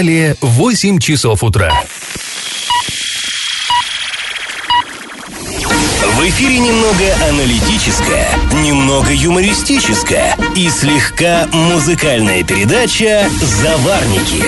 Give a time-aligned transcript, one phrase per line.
[0.00, 1.84] Далее 8 часов утра.
[6.30, 8.28] Эфире немного аналитическая,
[8.62, 14.44] немного юмористическая и слегка музыкальная передача «Заварники»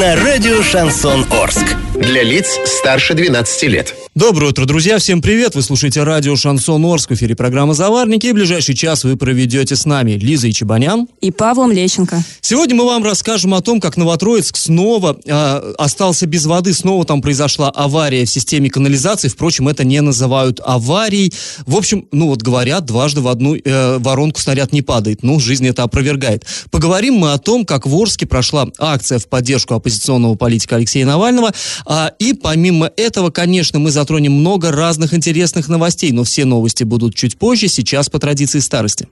[0.00, 1.76] на радио «Шансон Орск».
[1.94, 3.94] Для лиц старше 12 лет.
[4.14, 4.98] Доброе утро, друзья!
[4.98, 5.54] Всем привет!
[5.54, 8.26] Вы слушаете радио «Шансон Орск» в эфире программы «Заварники».
[8.26, 12.22] И ближайший час вы проведете с нами Лиза Ичебанян и Павлом Лещенко.
[12.40, 17.20] Сегодня мы вам расскажем о том, как Новотроицк снова э, остался без воды, снова там
[17.20, 19.28] произошла авария в системе канализации.
[19.28, 21.25] Впрочем, это не называют аварией.
[21.66, 25.22] В общем, ну вот говорят, дважды в одну э, воронку снаряд не падает.
[25.22, 26.44] Ну, жизнь это опровергает.
[26.70, 31.52] Поговорим мы о том, как в Орске прошла акция в поддержку оппозиционного политика Алексея Навального.
[31.84, 37.14] А, и помимо этого, конечно, мы затронем много разных интересных новостей, но все новости будут
[37.14, 39.08] чуть позже, сейчас по традиции старости.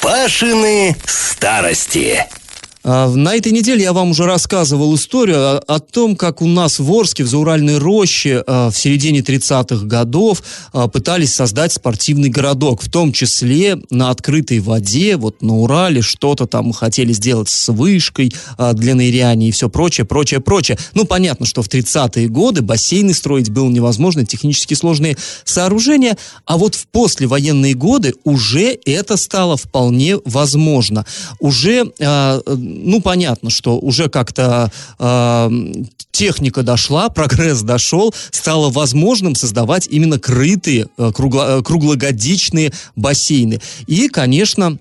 [0.00, 2.26] Пашины старости.
[2.84, 6.78] А, на этой неделе я вам уже рассказывал историю о, о том, как у нас
[6.78, 12.82] в Орске, в Зауральной роще а, в середине 30-х годов а, пытались создать спортивный городок,
[12.82, 18.32] в том числе на открытой воде, вот на Урале что-то там хотели сделать с вышкой
[18.74, 20.78] для ныряния и все прочее, прочее, прочее.
[20.94, 26.74] Ну, понятно, что в 30-е годы бассейны строить было невозможно, технически сложные сооружения, а вот
[26.74, 31.06] в послевоенные годы уже это стало вполне возможно.
[31.38, 31.92] Уже
[32.74, 35.50] ну, понятно, что уже как-то э,
[36.10, 43.60] техника дошла, прогресс дошел, стало возможным создавать именно крытые, э, кругло, э, круглогодичные бассейны.
[43.86, 44.78] И, конечно,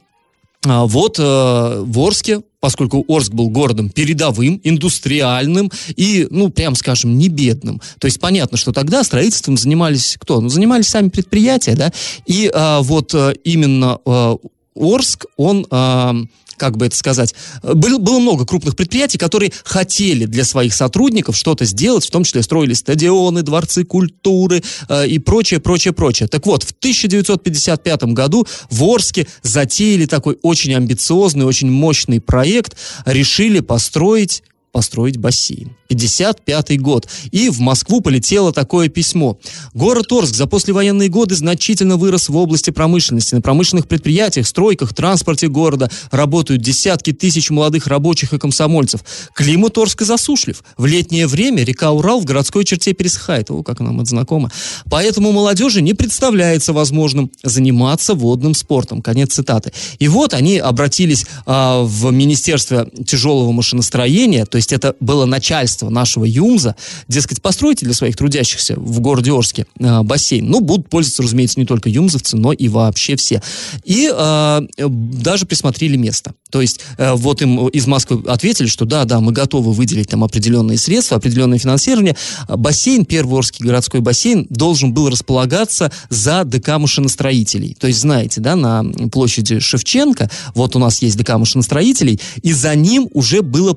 [0.66, 7.18] э, вот э, в Орске поскольку Орск был городом передовым, индустриальным и, ну, прям скажем,
[7.18, 7.82] не бедным.
[8.00, 10.40] То есть понятно, что тогда строительством занимались кто?
[10.40, 11.92] Ну, занимались сами предприятия, да,
[12.28, 14.38] и а, вот а, именно а,
[14.76, 15.66] Орск, он...
[15.72, 16.16] А,
[16.62, 21.66] как бы это сказать, был, было много крупных предприятий, которые хотели для своих сотрудников что-то
[21.66, 26.28] сделать, в том числе строили стадионы, дворцы культуры э, и прочее, прочее, прочее.
[26.28, 33.60] Так вот, в 1955 году в Орске затеяли такой очень амбициозный, очень мощный проект, решили
[33.60, 35.76] построить построить бассейн.
[35.90, 37.08] 55 год.
[37.32, 39.38] И в Москву полетело такое письмо.
[39.74, 43.36] Город Орск за послевоенные годы значительно вырос в области промышленности.
[43.36, 49.02] На промышленных предприятиях, стройках, транспорте города работают десятки тысяч молодых рабочих и комсомольцев.
[49.34, 50.64] Климат Орска засушлив.
[50.78, 53.52] В летнее время река Урал в городской черте пересыхает.
[53.52, 54.50] О, как нам это знакомо.
[54.90, 59.02] Поэтому молодежи не представляется возможным заниматься водным спортом.
[59.02, 59.74] Конец цитаты.
[60.00, 66.26] И вот они обратились а, в Министерство тяжелого машиностроения, то есть это было начальство нашего
[66.26, 66.76] ЮМЗа,
[67.08, 70.48] дескать, постройте для своих трудящихся в городе Орске э, бассейн.
[70.50, 73.42] Ну, будут пользоваться, разумеется, не только юмзовцы, но и вообще все.
[73.84, 76.34] И э, даже присмотрели место.
[76.50, 80.24] То есть э, вот им из Москвы ответили, что да, да, мы готовы выделить там
[80.24, 82.16] определенные средства, определенное финансирование.
[82.48, 87.76] Бассейн, первый Орский городской бассейн, должен был располагаться за ДК машиностроителей.
[87.80, 92.76] То есть, знаете, да, на площади Шевченко, вот у нас есть ДК машиностроителей, и за
[92.76, 93.74] ним уже было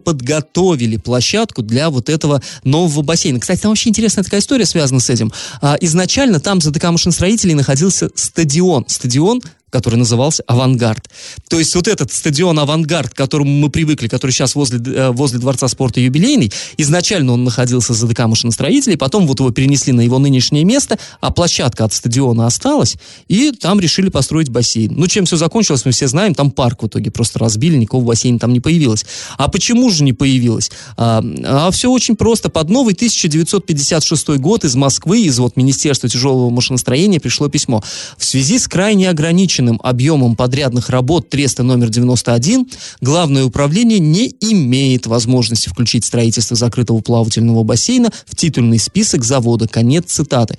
[0.75, 3.41] подготовили площадку для вот этого нового бассейна.
[3.41, 5.33] Кстати, там вообще интересная такая история связана с этим.
[5.61, 8.85] А, изначально там за ДК машиностроителей находился стадион.
[8.89, 9.41] Стадион
[9.75, 11.11] который назывался «Авангард».
[11.49, 15.41] То есть вот этот стадион «Авангард», к которому мы привыкли, который сейчас возле, э, возле
[15.41, 20.21] Дворца спорта «Юбилейный», изначально он находился за ДК машиностроителей, потом вот его перенесли на его
[20.21, 22.95] нынешнее место, а площадка от стадиона осталась,
[23.27, 24.95] и там решили построить бассейн.
[24.95, 28.39] Ну, чем все закончилось, мы все знаем, там парк в итоге просто разбили, никакого бассейна
[28.39, 29.05] там не появилось.
[29.39, 30.71] А почему же не появилось?
[30.97, 32.49] А, а все очень просто.
[32.49, 37.83] Под новый 1956 год из Москвы, из вот Министерства тяжелого машиностроения пришло письмо.
[38.17, 42.67] В связи с крайне ограниченным ограниченным объемом подрядных работ Треста номер 91
[43.01, 49.67] Главное управление не имеет возможности включить строительство закрытого плавательного бассейна в титульный список завода.
[49.69, 50.59] Конец цитаты.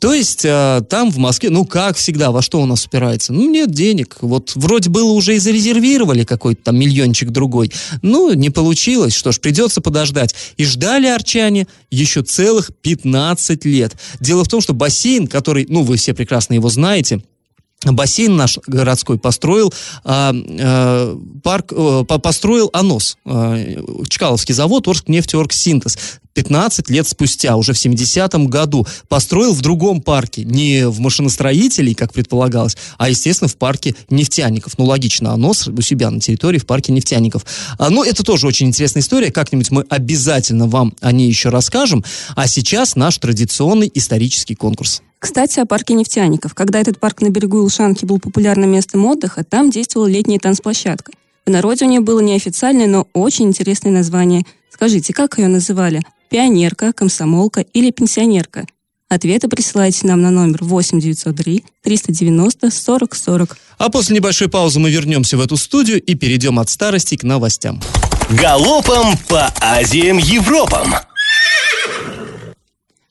[0.00, 3.32] То есть э, там в Москве, ну как всегда, во что у нас упирается?
[3.32, 4.16] Ну нет денег.
[4.20, 7.72] Вот вроде было уже и зарезервировали какой-то там миллиончик другой.
[8.02, 9.14] Ну не получилось.
[9.14, 10.34] Что ж, придется подождать.
[10.56, 13.92] И ждали арчане еще целых 15 лет.
[14.20, 17.22] Дело в том, что бассейн, который, ну вы все прекрасно его знаете,
[17.92, 19.72] бассейн наш городской построил
[20.04, 23.58] а, а, парк, а, построил АНОС, а,
[24.08, 25.98] Чкаловский завод, Орск нефтеоргсинтез.
[26.36, 32.12] 15 лет спустя, уже в 70-м году, построил в другом парке, не в машиностроителей, как
[32.12, 34.76] предполагалось, а, естественно, в парке нефтяников.
[34.76, 37.46] Ну, логично, АНОС у себя на территории в парке нефтяников.
[37.78, 42.04] А, ну, это тоже очень интересная история, как-нибудь мы обязательно вам о ней еще расскажем.
[42.34, 45.02] А сейчас наш традиционный исторический конкурс.
[45.18, 46.54] Кстати, о парке нефтяников.
[46.54, 51.12] Когда этот парк на берегу Илшанки был популярным местом отдыха, там действовала летняя танцплощадка.
[51.46, 54.44] В народе у нее было неофициальное, но очень интересное название
[54.76, 56.02] Скажите, как ее называли?
[56.28, 58.66] Пионерка, комсомолка или пенсионерка?
[59.08, 63.58] Ответы присылайте нам на номер 8903 390 40 40.
[63.78, 67.80] А после небольшой паузы мы вернемся в эту студию и перейдем от старости к новостям.
[68.28, 70.94] Галопом по Азиям Европам!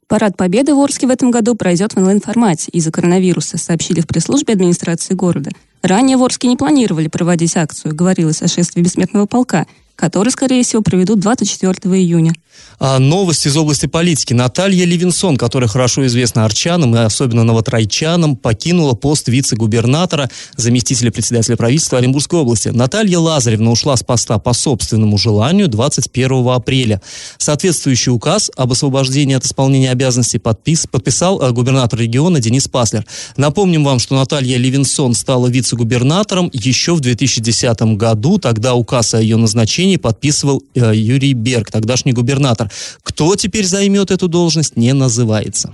[0.08, 4.54] Парад Победы в Орске в этом году пройдет в онлайн-формате из-за коронавируса, сообщили в пресс-службе
[4.54, 5.52] администрации города.
[5.82, 9.66] Ранее в Орске не планировали проводить акцию, говорилось о шествии бессмертного полка–
[9.96, 12.34] который, скорее всего, проведут 24 июня.
[12.78, 14.34] А новость из области политики.
[14.34, 22.00] Наталья Левинсон, которая хорошо известна арчанам и особенно новотрайчанам, покинула пост вице-губернатора, заместителя председателя правительства
[22.00, 22.70] Оренбургской области.
[22.70, 27.02] Наталья Лазаревна ушла с поста по собственному желанию 21 апреля.
[27.38, 33.06] Соответствующий указ об освобождении от исполнения обязанностей подпис, подписал э, губернатор региона Денис Паслер.
[33.38, 38.38] Напомним вам, что Наталья Левинсон стала вице-губернатором еще в 2010 году.
[38.38, 42.72] Тогда указ о ее назначении поручении подписывал э, Юрий Берг, тогдашний губернатор.
[43.04, 45.74] Кто теперь займет эту должность, не называется.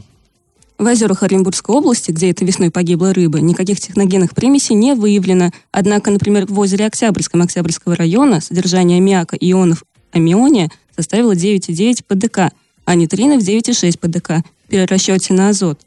[0.77, 5.51] В озерах Оренбургской области, где этой весной погибла рыба, никаких техногенных примесей не выявлено.
[5.71, 12.51] Однако, например, в озере Октябрьском Октябрьского района содержание аммиака ионов аммиония составило 9,9 ПДК,
[12.85, 15.79] а нитринов 9,6 ПДК при расчете на азот.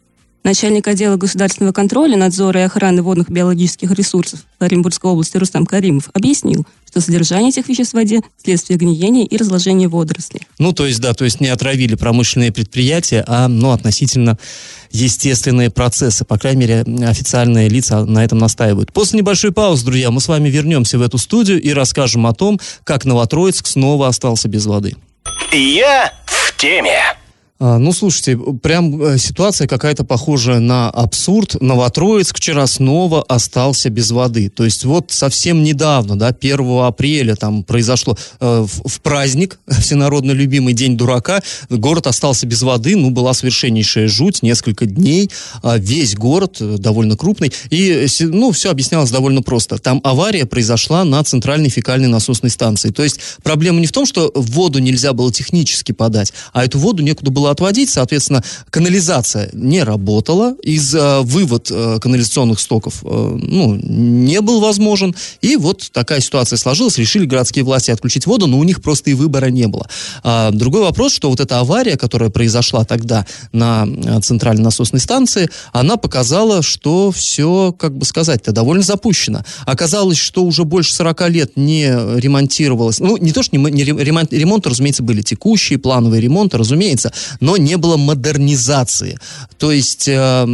[0.44, 6.66] Начальник отдела государственного контроля, надзора и охраны водных биологических ресурсов Оренбургской области Рустам Каримов объяснил,
[6.86, 10.42] что содержание этих веществ в воде– следствие гниения и разложения водорослей.
[10.58, 14.38] Ну, то есть, да, то есть не отравили промышленные предприятия, а, ну, относительно
[14.90, 16.26] естественные процессы.
[16.26, 18.92] По крайней мере, официальные лица на этом настаивают.
[18.92, 22.60] После небольшой паузы, друзья, мы с вами вернемся в эту студию и расскажем о том,
[22.84, 24.94] как Новотроицк снова остался без воды.
[25.52, 27.00] Я в теме.
[27.66, 31.56] А, ну, слушайте, прям э, ситуация какая-то похожая на абсурд.
[31.62, 34.50] Новотроицк вчера снова остался без воды.
[34.50, 40.32] То есть вот совсем недавно, да, 1 апреля там произошло э, в, в праздник, всенародно
[40.32, 45.30] любимый День дурака, город остался без воды, ну, была совершеннейшая жуть, несколько дней,
[45.62, 49.78] э, весь город э, довольно крупный, и, ну, все объяснялось довольно просто.
[49.78, 52.90] Там авария произошла на центральной фекальной насосной станции.
[52.90, 57.02] То есть проблема не в том, что воду нельзя было технически подать, а эту воду
[57.02, 63.76] некуда было отводить, соответственно, канализация не работала, из э, вывод э, канализационных стоков э, ну,
[63.76, 68.64] не был возможен, и вот такая ситуация сложилась, решили городские власти отключить воду, но у
[68.64, 69.88] них просто и выбора не было.
[70.22, 73.86] А, другой вопрос, что вот эта авария, которая произошла тогда на
[74.20, 79.44] центральной насосной станции, она показала, что все, как бы сказать-то, довольно запущено.
[79.64, 84.32] Оказалось, что уже больше 40 лет не ремонтировалось, ну, не то, что не, не ремонт,
[84.32, 87.12] ремонты, разумеется, были текущие, плановые ремонты, разумеется,
[87.44, 89.18] но не было модернизации.
[89.58, 90.44] То есть э,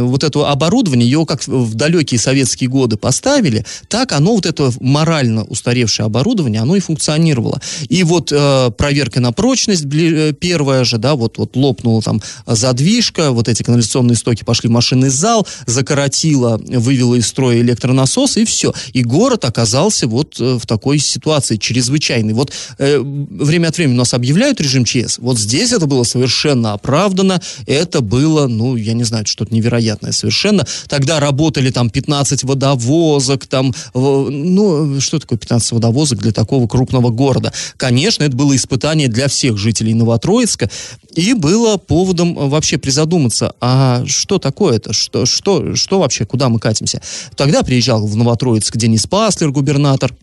[0.00, 5.44] вот это оборудование, его как в далекие советские годы поставили, так оно, вот это морально
[5.44, 7.60] устаревшее оборудование, оно и функционировало.
[7.90, 13.30] И вот э, проверка на прочность э, первая же, да, вот, вот лопнула там задвижка,
[13.32, 18.72] вот эти канализационные стоки пошли в машинный зал, закоротила, вывела из строя электронасос, и все.
[18.94, 22.32] И город оказался вот э, в такой ситуации чрезвычайной.
[22.32, 26.27] Вот э, время от времени у нас объявляют режим ЧС, вот здесь это было совершенно
[26.28, 27.40] совершенно оправдано.
[27.66, 30.66] Это было, ну, я не знаю, что-то невероятное совершенно.
[30.86, 37.52] Тогда работали там 15 водовозок, там, ну, что такое 15 водовозок для такого крупного города?
[37.76, 40.70] Конечно, это было испытание для всех жителей Новотроицка,
[41.14, 46.60] и было поводом вообще призадуматься, а что такое это, что, что, что вообще, куда мы
[46.60, 47.00] катимся?
[47.36, 50.14] Тогда приезжал в Новотроицк Денис Паслер, губернатор,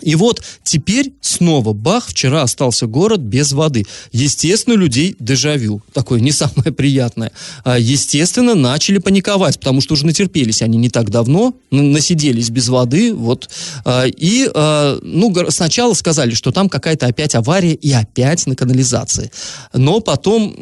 [0.00, 3.86] и вот теперь снова бах, вчера остался город без воды.
[4.12, 7.32] Естественно, людей дежавю, такое не самое приятное.
[7.64, 13.14] А, естественно, начали паниковать, потому что уже натерпелись они не так давно, насиделись без воды,
[13.14, 13.50] вот.
[13.84, 19.30] А, и, а, ну, сначала сказали, что там какая-то опять авария и опять на канализации.
[19.72, 20.56] Но потом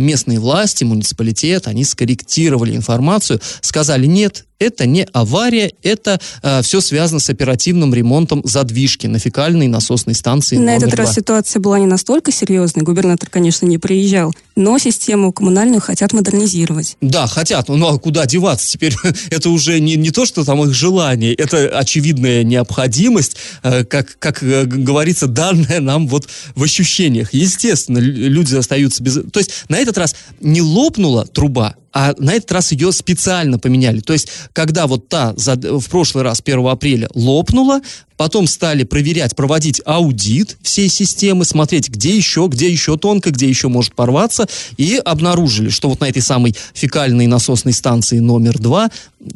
[0.00, 7.20] местные власти, муниципалитет, они скорректировали информацию, сказали, нет, это не авария, это э, все связано
[7.20, 10.56] с оперативным ремонтом задвижки на фекальной насосной станции.
[10.56, 10.96] На этот 2.
[10.96, 12.84] раз ситуация была не настолько серьезной.
[12.84, 16.96] Губернатор, конечно, не приезжал, но систему коммунальную хотят модернизировать.
[17.00, 17.68] Да, хотят.
[17.68, 18.68] Ну а куда деваться?
[18.68, 18.94] Теперь
[19.30, 24.42] это уже не, не то, что там их желание, это очевидная необходимость, э, как, как
[24.42, 27.32] э, говорится, данная нам вот в ощущениях.
[27.32, 29.14] Естественно, люди остаются без...
[29.32, 33.98] То есть на этот раз не лопнула труба, а на этот раз ее специально поменяли.
[33.98, 37.80] То есть, когда вот та в прошлый раз, 1 апреля, лопнула,
[38.18, 43.68] Потом стали проверять, проводить аудит всей системы, смотреть, где еще, где еще тонко, где еще
[43.68, 44.46] может порваться.
[44.76, 48.90] И обнаружили, что вот на этой самой фекальной насосной станции номер два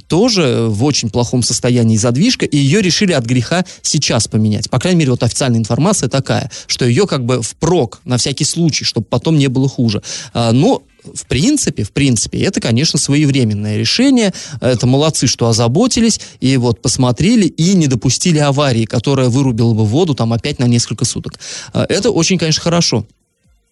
[0.09, 4.69] тоже в очень плохом состоянии задвижка, и ее решили от греха сейчас поменять.
[4.69, 8.85] По крайней мере, вот официальная информация такая, что ее как бы впрок, на всякий случай,
[8.85, 10.03] чтобы потом не было хуже.
[10.35, 14.33] А, но в принципе, в принципе, это, конечно, своевременное решение.
[14.61, 20.15] Это молодцы, что озаботились и вот посмотрели и не допустили аварии, которая вырубила бы воду
[20.15, 21.35] там опять на несколько суток.
[21.73, 23.07] А, это очень, конечно, хорошо.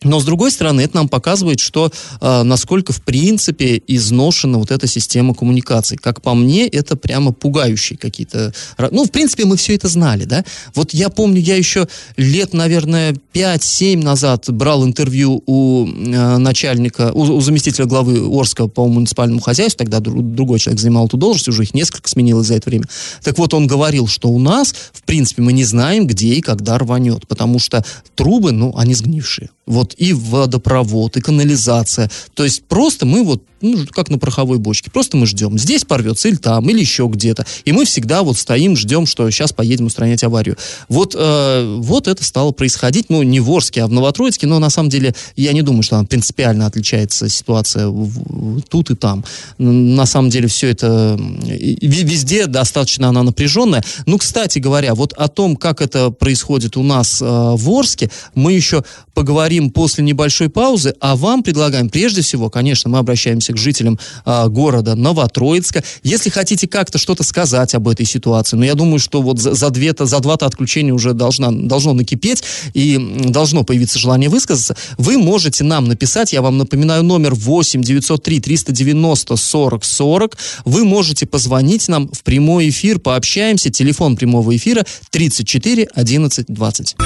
[0.03, 1.93] Но, с другой стороны, это нам показывает, что
[2.23, 5.99] э, насколько, в принципе, изношена вот эта система коммуникаций.
[5.99, 8.55] Как по мне, это прямо пугающие какие-то...
[8.79, 10.43] Ну, в принципе, мы все это знали, да?
[10.75, 17.21] Вот я помню, я еще лет, наверное, 5-7 назад брал интервью у э, начальника, у,
[17.21, 21.65] у заместителя главы Орска по муниципальному хозяйству, тогда друг, другой человек занимал эту должность, уже
[21.65, 22.87] их несколько сменилось за это время.
[23.23, 26.79] Так вот, он говорил, что у нас, в принципе, мы не знаем, где и когда
[26.79, 32.11] рванет, потому что трубы, ну, они сгнившие вот и водопровод, и канализация.
[32.35, 34.91] То есть просто мы вот ну, как на пороховой бочке.
[34.91, 35.59] Просто мы ждем.
[35.59, 37.47] Здесь порвется или там, или еще где-то.
[37.65, 40.57] И мы всегда вот стоим, ждем, что сейчас поедем устранять аварию.
[40.89, 44.71] Вот, э, вот это стало происходить, ну, не в Орске, а в Новотроицке, но на
[44.71, 49.25] самом деле я не думаю, что она принципиально отличается ситуация в, в, тут и там.
[49.59, 53.83] На самом деле все это везде достаточно она напряженная.
[54.07, 58.53] Ну, кстати говоря, вот о том, как это происходит у нас э, в Орске, мы
[58.53, 63.57] еще поговорим после небольшой паузы, а вам предлагаем прежде всего, конечно, мы обращаемся обращаемся к
[63.57, 65.83] жителям а, города Новотроицка.
[66.03, 69.71] Если хотите как-то что-то сказать об этой ситуации, но я думаю, что вот за, за,
[69.71, 72.43] две-то, за два-то отключения уже должна, должно накипеть
[72.75, 78.41] и должно появиться желание высказаться, вы можете нам написать, я вам напоминаю, номер 8 903
[78.41, 80.39] 390 40 40.
[80.65, 83.71] Вы можете позвонить нам в прямой эфир, пообщаемся.
[83.71, 86.97] Телефон прямого эфира 34 11 20.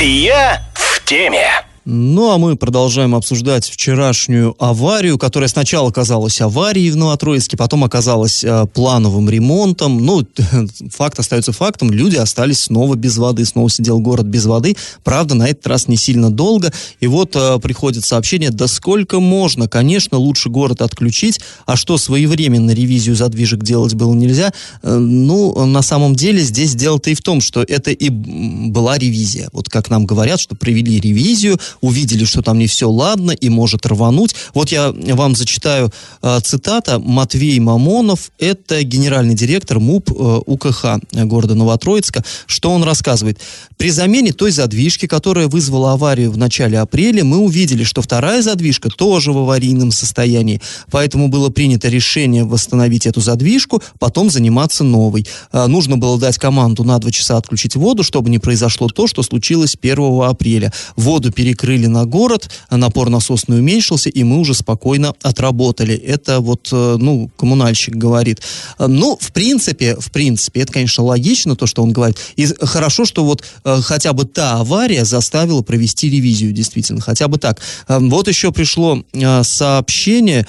[0.00, 1.71] Я в теме.
[1.84, 8.44] Ну, а мы продолжаем обсуждать вчерашнюю аварию, которая сначала казалась аварией в Новотроицке, потом оказалась
[8.44, 9.98] э, плановым ремонтом.
[10.06, 10.22] Ну,
[10.90, 14.76] факт остается фактом, люди остались снова без воды, снова сидел город без воды.
[15.02, 16.72] Правда, на этот раз не сильно долго.
[17.00, 22.70] И вот э, приходит сообщение, да сколько можно, конечно, лучше город отключить, а что, своевременно
[22.70, 24.52] ревизию задвижек делать было нельзя?
[24.84, 29.48] Э, ну, на самом деле здесь дело-то и в том, что это и была ревизия.
[29.52, 33.86] Вот как нам говорят, что провели ревизию, увидели, что там не все ладно и может
[33.86, 34.34] рвануть.
[34.54, 35.90] Вот я вам зачитаю
[36.22, 36.98] э, цитата.
[36.98, 42.24] Матвей Мамонов, это генеральный директор МУП э, УКХ города Новотроицка.
[42.46, 43.40] Что он рассказывает?
[43.76, 48.88] При замене той задвижки, которая вызвала аварию в начале апреля, мы увидели, что вторая задвижка
[48.88, 50.60] тоже в аварийном состоянии.
[50.90, 55.26] Поэтому было принято решение восстановить эту задвижку, потом заниматься новой.
[55.52, 59.22] Э, нужно было дать команду на два часа отключить воду, чтобы не произошло то, что
[59.22, 60.72] случилось 1 апреля.
[60.96, 65.94] Воду перекрыли перекрыли на город, напор насосный уменьшился, и мы уже спокойно отработали.
[65.94, 68.42] Это вот, э, ну, коммунальщик говорит.
[68.78, 72.18] Ну, в принципе, в принципе, это, конечно, логично, то, что он говорит.
[72.36, 77.38] И хорошо, что вот э, хотя бы та авария заставила провести ревизию, действительно, хотя бы
[77.38, 77.60] так.
[77.88, 79.04] Э, вот еще пришло
[79.42, 80.46] сообщение,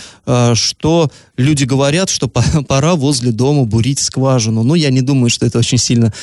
[0.54, 2.28] что люди говорят, что
[2.68, 4.64] пора возле дома бурить скважину.
[4.64, 6.14] Ну, я не думаю, что это очень сильно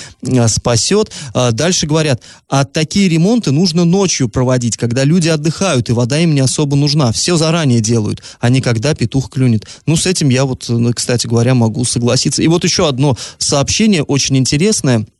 [0.49, 1.13] спасет.
[1.53, 6.41] Дальше говорят, а такие ремонты нужно ночью проводить, когда люди отдыхают, и вода им не
[6.41, 7.13] особо нужна.
[7.13, 9.67] Все заранее делают, а не когда петух клюнет.
[9.87, 12.43] Ну, с этим я вот, ну, кстати говоря, могу согласиться.
[12.43, 15.07] И вот еще одно сообщение очень интересное–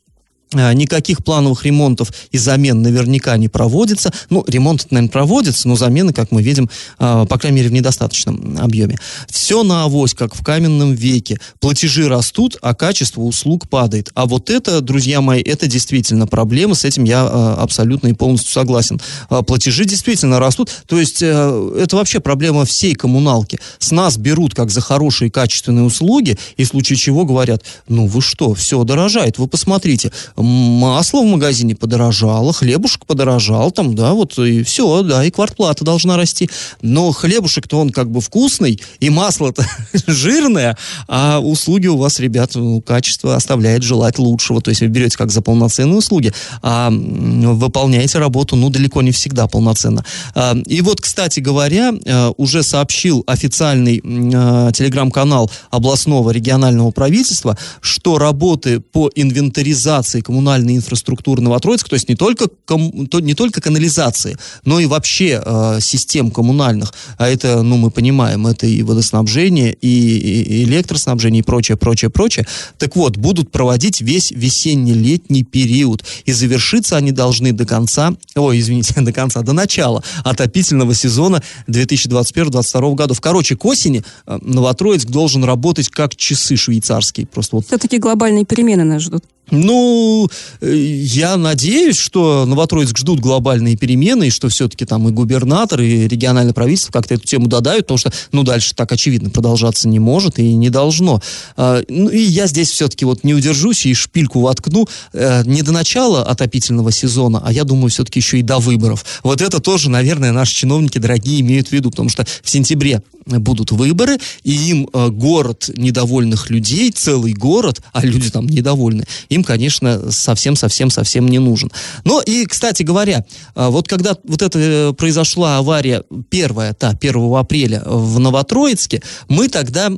[0.53, 4.11] никаких плановых ремонтов и замен наверняка не проводится.
[4.29, 8.57] Ну, ремонт, наверное, проводится, но замены, как мы видим, а, по крайней мере, в недостаточном
[8.59, 8.97] объеме.
[9.29, 11.39] Все на авось, как в каменном веке.
[11.59, 14.11] Платежи растут, а качество услуг падает.
[14.13, 16.75] А вот это, друзья мои, это действительно проблема.
[16.75, 18.99] С этим я а, абсолютно и полностью согласен.
[19.47, 20.69] Платежи действительно растут.
[20.85, 23.59] То есть э, это вообще проблема всей коммуналки.
[23.79, 28.21] С нас берут как за хорошие качественные услуги, и в случае чего говорят, ну вы
[28.21, 34.63] что, все дорожает, вы посмотрите, масло в магазине подорожало, хлебушек подорожал, там, да, вот и
[34.63, 36.49] все, да, и квартплата должна расти.
[36.81, 39.65] Но хлебушек-то он как бы вкусный, и масло-то
[40.07, 44.61] жирное, а услуги у вас, ребят, ну, качество оставляет желать лучшего.
[44.61, 49.47] То есть вы берете как за полноценные услуги, а выполняете работу, ну, далеко не всегда
[49.47, 50.05] полноценно.
[50.35, 58.17] А, и вот, кстати говоря, а, уже сообщил официальный а, телеграм-канал областного регионального правительства, что
[58.17, 64.37] работы по инвентаризации коммунальной инфраструктуры Новотроицка, то есть не только, ком, то, не только канализации,
[64.63, 69.89] но и вообще э, систем коммунальных, а это, ну, мы понимаем, это и водоснабжение, и,
[69.89, 72.47] и электроснабжение, и прочее, прочее, прочее.
[72.77, 78.93] Так вот, будут проводить весь весенне-летний период, и завершиться они должны до конца, ой, извините,
[79.01, 83.19] до конца, до начала отопительного сезона 2021-2022 годов.
[83.19, 87.27] Короче, к осени э, Новотроицк должен работать как часы швейцарские.
[87.27, 87.65] Просто вот.
[87.67, 89.25] Все-таки глобальные перемены нас ждут.
[89.51, 90.29] Ну,
[90.61, 96.07] э, я надеюсь, что Новотроицк ждут глобальные перемены, и что все-таки там и губернатор, и
[96.07, 100.39] региональное правительство как-то эту тему додают, потому что, ну, дальше так, очевидно, продолжаться не может
[100.39, 101.21] и не должно.
[101.57, 105.73] А, ну, и я здесь все-таки вот не удержусь и шпильку воткну э, не до
[105.73, 109.05] начала отопительного сезона, а я думаю, все-таки еще и до выборов.
[109.23, 113.71] Вот это тоже, наверное, наши чиновники дорогие имеют в виду, потому что в сентябре будут
[113.71, 120.11] выборы, и им э, город недовольных людей, целый город, а люди там недовольны, им, конечно,
[120.11, 121.71] совсем-совсем-совсем не нужен.
[122.05, 127.35] Но и, кстати говоря, э, вот когда вот это э, произошла авария первая, та, 1
[127.35, 129.91] апреля в Новотроицке, мы тогда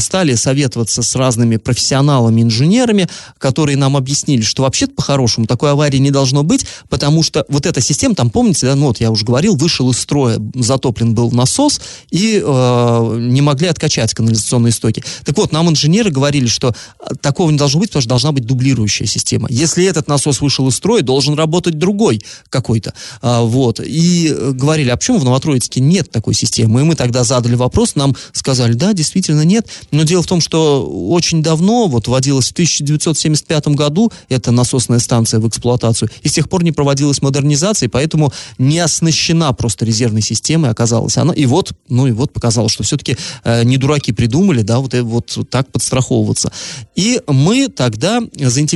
[0.00, 6.10] стали советоваться с разными профессионалами, инженерами, которые нам объяснили, что вообще-то по-хорошему такой аварии не
[6.10, 9.56] должно быть, потому что вот эта система, там, помните, да, ну вот я уже говорил,
[9.56, 11.80] вышел из строя, затоплен был насос,
[12.10, 15.02] и э, не могли откачать канализационные стоки.
[15.24, 18.44] Так вот, нам инженеры говорили, что э, такого не должно быть, потому что должна быть
[18.44, 19.48] дублирующая система.
[19.50, 22.94] Если этот насос вышел из строя, должен работать другой какой-то.
[23.20, 23.80] А, вот.
[23.80, 26.80] И э, говорили, а почему в Новотроицке нет такой системы?
[26.80, 29.66] И мы тогда задали вопрос, нам сказали, да, действительно нет.
[29.90, 35.40] Но дело в том, что очень давно, вот вводилась в 1975 году эта насосная станция
[35.40, 40.70] в эксплуатацию, и с тех пор не проводилась модернизация, поэтому не оснащена просто резервной системой
[40.70, 41.32] оказалась она.
[41.34, 45.02] И вот, ну и вот показалось что все-таки э, не дураки придумали, да, вот, э,
[45.02, 46.52] вот так подстраховываться.
[46.94, 48.67] И мы тогда заинтересовались,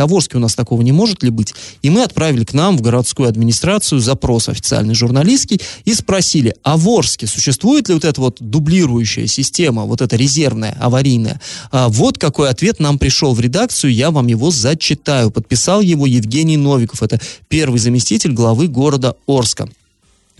[0.00, 1.54] а в Орске у нас такого не может ли быть?
[1.82, 6.88] И мы отправили к нам в городскую администрацию запрос официальный журналистский и спросили, а в
[6.88, 11.40] Орске существует ли вот эта вот дублирующая система, вот эта резервная, аварийная?
[11.70, 15.30] А вот какой ответ нам пришел в редакцию, я вам его зачитаю.
[15.30, 19.68] Подписал его Евгений Новиков, это первый заместитель главы города Орска.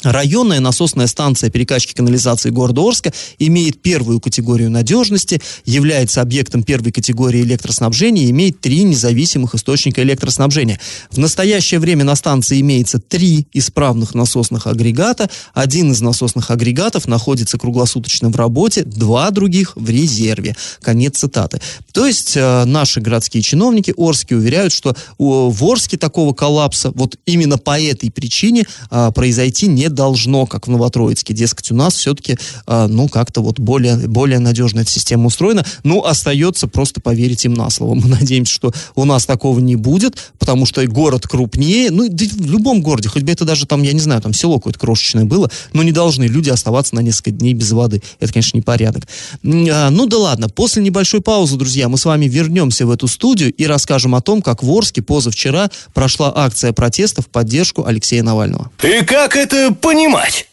[0.03, 7.43] Районная насосная станция перекачки канализации города Орска имеет первую категорию надежности, является объектом первой категории
[7.43, 10.79] электроснабжения и имеет три независимых источника электроснабжения.
[11.11, 15.29] В настоящее время на станции имеется три исправных насосных агрегата.
[15.53, 20.55] Один из насосных агрегатов находится круглосуточно в работе, два других в резерве.
[20.81, 21.61] Конец цитаты.
[21.93, 27.59] То есть э, наши городские чиновники Орские уверяют, что в Орске такого коллапса вот именно
[27.59, 31.35] по этой причине э, произойти не должно, как в Новотроицке.
[31.35, 35.65] Дескать, у нас все-таки, э, ну, как-то вот более, более надежная эта система устроена.
[35.85, 37.95] Ну, остается просто поверить им на слово.
[37.95, 42.51] Мы надеемся, что у нас такого не будет, потому что город крупнее, ну, да в
[42.51, 45.51] любом городе, хоть бы это даже там, я не знаю, там село какое-то крошечное было,
[45.73, 48.03] но не должны люди оставаться на несколько дней без воды.
[48.21, 49.05] Это, конечно, не порядок.
[49.45, 53.53] А, ну да ладно, после небольшой паузы, друзья, мы с вами вернемся в эту студию
[53.53, 58.71] и расскажем о том, как в Орске позавчера прошла акция протеста в поддержку Алексея Навального.
[58.83, 60.49] И как это понимать?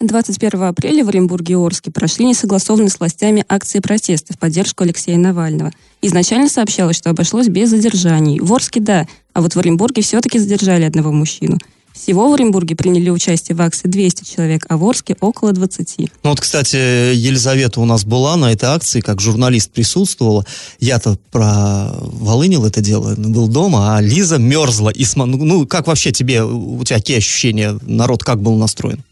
[0.00, 5.18] 21 апреля в Оренбурге и Орске прошли несогласованные с властями акции протеста в поддержку Алексея
[5.18, 5.72] Навального.
[6.02, 8.38] Изначально сообщалось, что обошлось без задержаний.
[8.38, 11.58] В Орске– да, а вот в Оренбурге все-таки задержали одного мужчину.
[11.98, 15.96] Всего в Оренбурге приняли участие в акции 200 человек, а в Орске около 20.
[16.22, 20.46] Ну вот, кстати, Елизавета у нас была на этой акции, как журналист присутствовала.
[20.78, 24.90] Я-то проволынил это дело, был дома, а Лиза мерзла.
[24.90, 25.36] И см...
[25.44, 29.02] Ну, как вообще тебе, у тебя какие ощущения, народ как был настроен?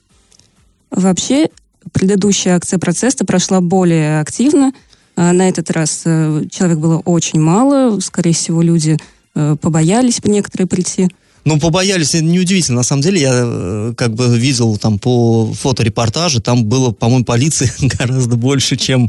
[0.91, 1.49] Вообще,
[1.93, 4.73] предыдущая акция протеста прошла более активно.
[5.17, 7.99] А на этот раз э, человек было очень мало.
[8.01, 8.97] Скорее всего, люди
[9.35, 11.09] э, побоялись некоторые прийти.
[11.47, 12.79] Ну, побоялись, это неудивительно.
[12.79, 17.71] На самом деле, я э, как бы видел там по фоторепортаже, там было, по-моему, полиции
[17.99, 19.09] гораздо больше, чем,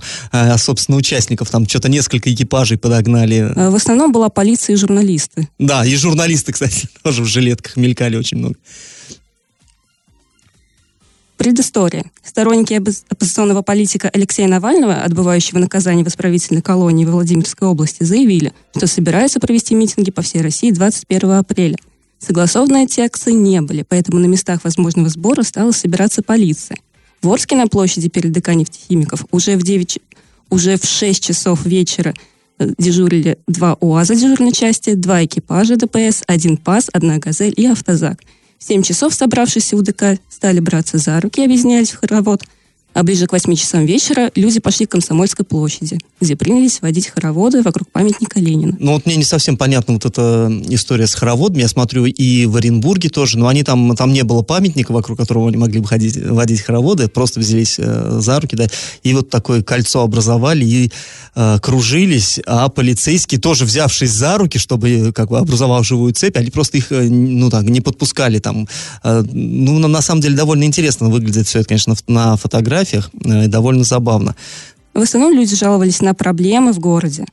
[0.58, 1.50] собственно, участников.
[1.50, 3.52] Там что-то несколько экипажей подогнали.
[3.56, 5.50] В основном была полиция и журналисты.
[5.58, 8.56] Да, и журналисты, кстати, тоже в жилетках мелькали очень много.
[11.38, 12.06] Предыстория.
[12.24, 18.86] Сторонники оппозиционного политика Алексея Навального, отбывающего наказание в исправительной колонии в Владимирской области, заявили, что
[18.86, 21.78] собираются провести митинги по всей России 21 апреля.
[22.20, 26.78] Согласованные эти акции не были, поэтому на местах возможного сбора стала собираться полиция.
[27.22, 30.00] В Орске на площади перед ДК нефтехимиков уже в 9,
[30.50, 32.14] уже в 6 часов вечера
[32.60, 38.22] э, дежурили два УАЗа дежурной части, два экипажа ДПС, один ПАС, одна «Газель» и «Автозак».
[38.58, 42.44] В 7 часов собравшиеся у ДК стали браться за руки и объединялись в хоровод,
[42.94, 47.62] а ближе к 8 часам вечера люди пошли к Комсомольской площади– где принялись водить хороводы
[47.62, 48.76] вокруг памятника Ленина.
[48.80, 51.62] Ну вот мне не совсем понятна вот эта история с хороводами.
[51.62, 55.48] Я смотрю и в Оренбурге тоже, но они там, там не было памятника, вокруг которого
[55.48, 58.68] они могли бы ходить, водить хороводы, просто взялись э, за руки, да,
[59.04, 60.92] и вот такое кольцо образовали и
[61.36, 66.50] э, кружились, а полицейские тоже взявшись за руки, чтобы как бы образовав живую цепь, они
[66.50, 68.68] просто их, э, ну так, не подпускали там.
[69.04, 73.48] Э, ну, на, на самом деле довольно интересно выглядит все это, конечно, на фотографиях, э,
[73.48, 74.36] довольно забавно.
[74.98, 77.26] В основном люди жаловались на проблемы в городе,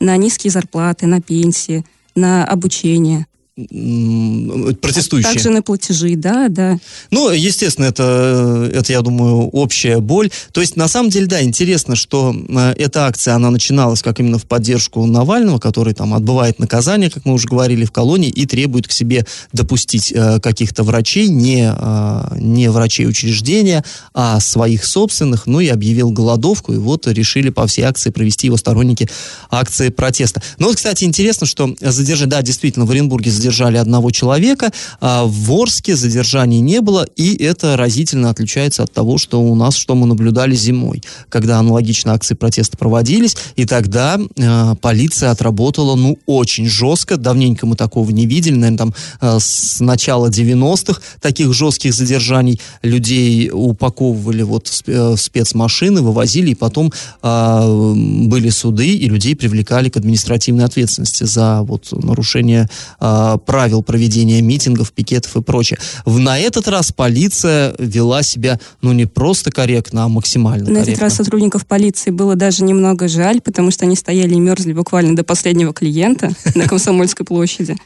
[0.00, 1.84] на низкие зарплаты, на пенсии,
[2.16, 5.30] на обучение протестующие.
[5.30, 6.78] Также на платежи, да, да.
[7.10, 10.30] Ну, естественно, это, это, я думаю, общая боль.
[10.52, 14.38] То есть, на самом деле, да, интересно, что э, эта акция, она начиналась как именно
[14.38, 18.88] в поддержку Навального, который там отбывает наказание, как мы уже говорили, в колонии, и требует
[18.88, 23.84] к себе допустить э, каких-то врачей, не, э, не врачей учреждения,
[24.14, 28.56] а своих собственных, ну и объявил голодовку, и вот решили по всей акции провести его
[28.56, 29.10] сторонники
[29.50, 30.42] акции протеста.
[30.58, 35.52] Но вот, кстати, интересно, что задержание, да, действительно, в Оренбурге задержали одного человека, а в
[35.52, 40.06] Орске задержаний не было, и это разительно отличается от того, что у нас, что мы
[40.06, 47.16] наблюдали зимой, когда аналогичные акции протеста проводились, и тогда э, полиция отработала, ну, очень жестко,
[47.16, 53.50] давненько мы такого не видели, наверное, там э, с начала 90-х таких жестких задержаний людей
[53.52, 57.94] упаковывали вот в, в спецмашины, вывозили, и потом э,
[58.26, 62.68] были суды, и людей привлекали к административной ответственности за вот нарушение
[63.00, 65.78] э, правил проведения митингов, пикетов и прочее.
[66.04, 70.90] В, на этот раз полиция вела себя, ну, не просто корректно, а максимально На корректно.
[70.90, 75.16] этот раз сотрудников полиции было даже немного жаль, потому что они стояли и мерзли буквально
[75.16, 77.76] до последнего клиента на Комсомольской площади.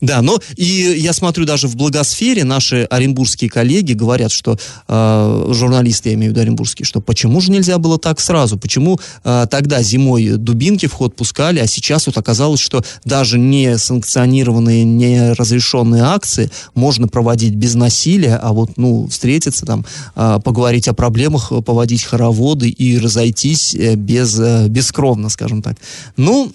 [0.00, 0.64] Да, но и
[0.98, 4.56] я смотрю даже в благосфере наши оренбургские коллеги говорят, что
[4.86, 9.00] э, журналисты, я имею в виду оренбургские, что почему же нельзя было так сразу, почему
[9.24, 14.84] э, тогда зимой дубинки в ход пускали, а сейчас вот оказалось, что даже не санкционированные,
[14.84, 19.84] не разрешенные акции можно проводить без насилия, а вот, ну, встретиться там,
[20.14, 25.76] э, поговорить о проблемах, поводить хороводы и разойтись э, без, э, бескровно, скажем так.
[26.16, 26.52] Ну,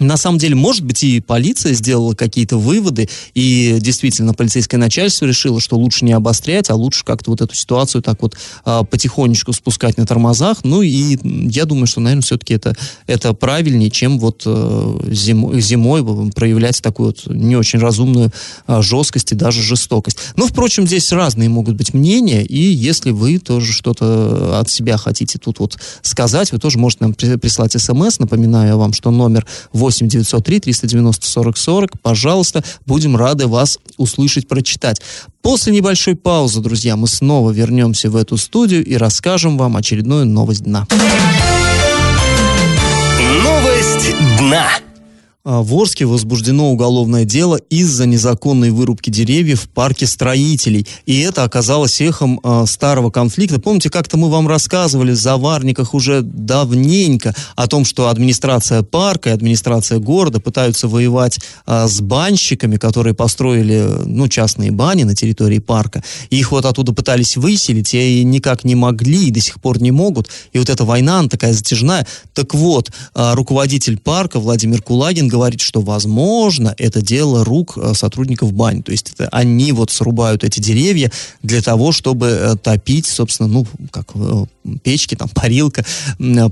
[0.00, 5.60] на самом деле, может быть, и полиция сделала какие-то выводы, и действительно полицейское начальство решило,
[5.60, 9.96] что лучше не обострять, а лучше как-то вот эту ситуацию так вот а, потихонечку спускать
[9.96, 10.58] на тормозах.
[10.64, 11.18] Ну и
[11.50, 17.08] я думаю, что, наверное, все-таки это, это правильнее, чем вот а, зимой, зимой проявлять такую
[17.08, 18.30] вот не очень разумную
[18.66, 20.18] а, жесткость и даже жестокость.
[20.36, 25.38] Но, впрочем, здесь разные могут быть мнения, и если вы тоже что-то от себя хотите
[25.38, 28.18] тут вот сказать, вы тоже можете нам прислать смс.
[28.18, 32.02] Напоминаю вам, что номер 8 8 903 390 40 40.
[32.02, 35.00] Пожалуйста, будем рады вас услышать, прочитать.
[35.40, 40.64] После небольшой паузы, друзья, мы снова вернемся в эту студию и расскажем вам очередную новость
[40.64, 40.86] дна.
[43.42, 44.68] Новость дна.
[45.50, 50.86] А, в Орске возбуждено уголовное дело из-за незаконной вырубки деревьев в парке строителей.
[51.06, 53.58] И это оказалось эхом э, старого конфликта.
[53.58, 59.32] Помните, как-то мы вам рассказывали в Заварниках уже давненько о том, что администрация парка и
[59.32, 66.04] администрация города пытаются воевать э, с банщиками, которые построили ну, частные бани на территории парка.
[66.28, 70.28] Их вот оттуда пытались выселить, и никак не могли, и до сих пор не могут.
[70.52, 72.06] И вот эта война, она такая затяжная.
[72.34, 78.52] Так вот, э, руководитель парка Владимир Кулагин говорит, что, возможно, это дело рук э, сотрудников
[78.52, 78.82] бань.
[78.82, 81.12] То есть это они вот срубают эти деревья
[81.44, 84.44] для того, чтобы э, топить, собственно, ну, как э,
[84.82, 85.84] печки, там, парилка,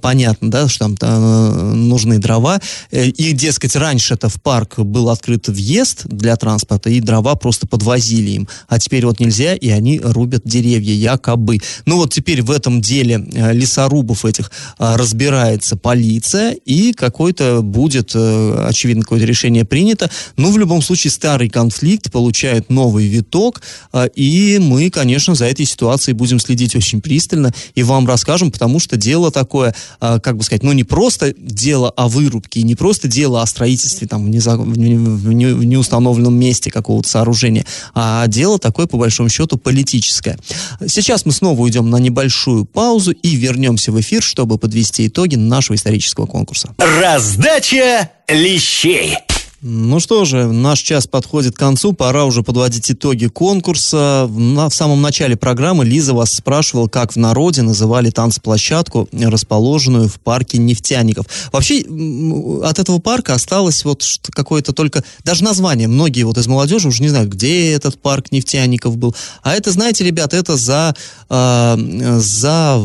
[0.00, 2.60] понятно, да, что там нужны дрова.
[2.90, 8.30] И, дескать, раньше это в парк был открыт въезд для транспорта, и дрова просто подвозили
[8.30, 8.48] им.
[8.68, 11.58] А теперь вот нельзя, и они рубят деревья, якобы.
[11.84, 13.18] Ну вот теперь в этом деле
[13.52, 18.14] лесорубов этих разбирается полиция, и какой-то будет
[18.76, 20.10] очевидно, какое-то решение принято.
[20.36, 23.62] Но в любом случае старый конфликт получает новый виток,
[23.92, 28.78] а, и мы, конечно, за этой ситуацией будем следить очень пристально и вам расскажем, потому
[28.78, 33.08] что дело такое, а, как бы сказать, ну не просто дело о вырубке, не просто
[33.08, 34.56] дело о строительстве там в, неза...
[34.56, 40.38] в неустановленном месте какого-то сооружения, а дело такое, по большому счету, политическое.
[40.86, 45.76] Сейчас мы снова уйдем на небольшую паузу и вернемся в эфир, чтобы подвести итоги нашего
[45.76, 46.74] исторического конкурса.
[46.78, 49.25] Раздача лещей.
[49.68, 54.26] Ну что же, наш час подходит к концу, пора уже подводить итоги конкурса.
[54.28, 60.20] В, в самом начале программы Лиза вас спрашивала, как в народе называли танцплощадку, расположенную в
[60.20, 61.26] парке нефтяников.
[61.50, 61.84] Вообще
[62.62, 67.08] от этого парка осталось вот какое-то только, даже название, многие вот из молодежи уже не
[67.08, 69.16] знают, где этот парк нефтяников был.
[69.42, 70.94] А это, знаете, ребят, это за,
[71.28, 72.80] э, за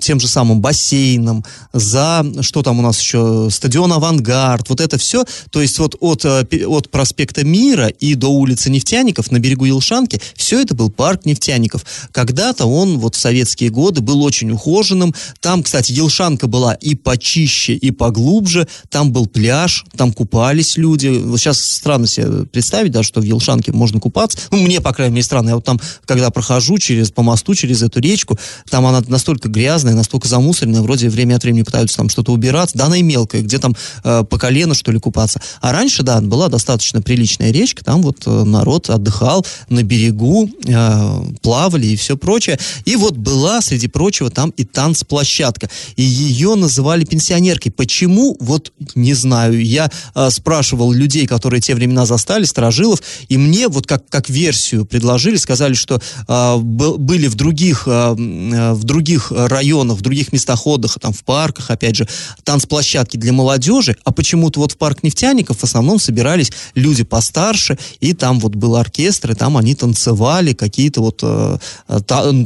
[0.00, 5.24] тем же самым бассейном, за, что там у нас еще, стадион «Авангард», вот это все,
[5.50, 10.20] то есть вот от, э, от проспекта Мира и до улицы Нефтяников на берегу Елшанки,
[10.34, 11.84] все это был парк Нефтяников.
[12.12, 15.14] Когда-то он вот в советские годы был очень ухоженным.
[15.40, 18.66] Там, кстати, Елшанка была и почище, и поглубже.
[18.88, 21.08] Там был пляж, там купались люди.
[21.08, 24.38] Вот сейчас странно себе представить, да, что в Елшанке можно купаться.
[24.50, 25.50] Ну, мне, по крайней мере, странно.
[25.50, 29.94] Я вот там, когда прохожу через, по мосту, через эту речку, там она настолько грязная,
[29.94, 32.76] настолько замусоренная, вроде время от времени пытаются там что-то убираться.
[32.76, 35.40] Да, она и мелкая, где там э, по колено, что ли, купаться.
[35.60, 41.22] А раньше, да, была достаточно приличная речка, там вот э, народ отдыхал на берегу, э,
[41.42, 42.58] плавали и все прочее.
[42.84, 45.68] И вот была, среди прочего, там и танцплощадка.
[45.96, 47.72] И ее называли пенсионеркой.
[47.72, 48.36] Почему?
[48.40, 49.64] Вот не знаю.
[49.64, 54.86] Я э, спрашивал людей, которые те времена застали, сторожилов, и мне вот как, как версию
[54.86, 56.00] предложили, сказали, что
[56.58, 62.08] были в других, в других районах, в других местах отдыха, там в парках, опять же,
[62.44, 68.12] танцплощадки для молодежи, а почему-то вот в парк нефтяников в основном собирались люди постарше, и
[68.12, 71.58] там вот был оркестр, и там они танцевали какие-то вот э,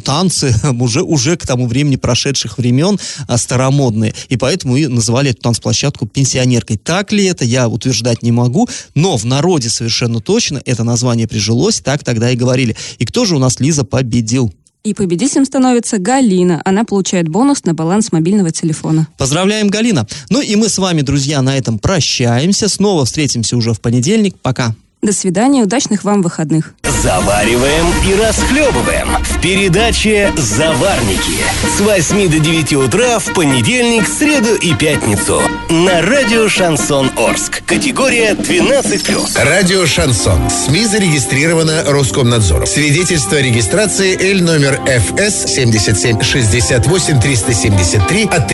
[0.04, 4.14] танцы уже, уже к тому времени прошедших времен э, старомодные.
[4.28, 6.76] И поэтому и называли эту танцплощадку пенсионеркой.
[6.76, 11.80] Так ли это, я утверждать не могу, но в народе совершенно точно это название прижилось,
[11.80, 12.76] так тогда и говорили.
[12.98, 14.52] И кто же у нас, Лиза, победил?
[14.84, 16.60] И победителем становится Галина.
[16.66, 19.08] Она получает бонус на баланс мобильного телефона.
[19.16, 20.06] Поздравляем, Галина.
[20.28, 22.68] Ну и мы с вами, друзья, на этом прощаемся.
[22.68, 24.36] Снова встретимся уже в понедельник.
[24.42, 24.74] Пока.
[25.04, 26.72] До свидания, удачных вам выходных.
[27.02, 31.42] Завариваем и расхлебываем в передаче «Заварники»
[31.76, 37.62] с 8 до 9 утра в понедельник, среду и пятницу на радио «Шансон Орск».
[37.66, 39.44] Категория 12+.
[39.44, 40.48] Радио «Шансон».
[40.48, 42.66] СМИ зарегистрировано Роскомнадзором.
[42.66, 48.42] Свидетельство о регистрации Л номер ФС 77 68 373 от